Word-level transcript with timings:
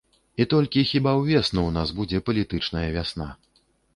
І 0.43 0.45
толькі 0.53 0.85
хіба 0.91 1.11
ўвесну 1.19 1.41
ў 1.65 1.71
нас 1.77 1.93
будзе 2.01 2.21
палітычная 2.29 2.85
вясна. 2.99 3.29